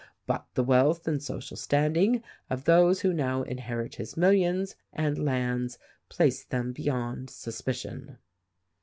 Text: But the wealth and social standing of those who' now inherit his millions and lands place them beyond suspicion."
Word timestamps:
But 0.25 0.47
the 0.55 0.63
wealth 0.63 1.07
and 1.07 1.21
social 1.21 1.55
standing 1.55 2.23
of 2.49 2.63
those 2.63 3.01
who' 3.01 3.13
now 3.13 3.43
inherit 3.43 3.97
his 3.97 4.17
millions 4.17 4.75
and 4.91 5.23
lands 5.23 5.77
place 6.09 6.43
them 6.43 6.73
beyond 6.73 7.29
suspicion." 7.29 8.17